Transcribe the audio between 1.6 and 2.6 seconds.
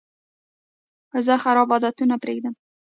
عادتونه پرېږدم.